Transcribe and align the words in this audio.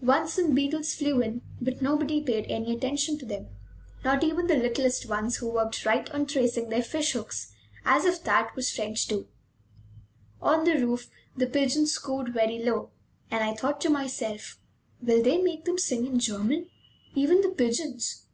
Once 0.00 0.34
some 0.34 0.54
beetles 0.54 0.94
flew 0.94 1.20
in; 1.20 1.42
but 1.60 1.82
nobody 1.82 2.22
paid 2.22 2.46
any 2.48 2.72
attention 2.72 3.18
to 3.18 3.26
them, 3.26 3.48
not 4.04 4.22
even 4.22 4.46
the 4.46 4.54
littlest 4.54 5.08
ones, 5.08 5.38
who 5.38 5.50
worked 5.50 5.84
right 5.84 6.08
on 6.12 6.24
tracing 6.24 6.68
their 6.68 6.84
fish 6.84 7.14
hooks, 7.14 7.52
as 7.84 8.04
if 8.04 8.22
that 8.22 8.54
was 8.54 8.70
French, 8.70 9.08
too. 9.08 9.26
On 10.40 10.62
the 10.62 10.78
roof 10.78 11.10
the 11.36 11.48
pigeons 11.48 11.98
cooed 11.98 12.32
very 12.32 12.60
low, 12.62 12.92
and 13.28 13.42
I 13.42 13.54
thought 13.56 13.80
to 13.80 13.90
myself: 13.90 14.56
"Will 15.00 15.20
they 15.20 15.42
make 15.42 15.64
them 15.64 15.78
sing 15.78 16.06
in 16.06 16.20
German, 16.20 16.70
even 17.16 17.40
the 17.40 17.50
pigeons?" 17.50 18.26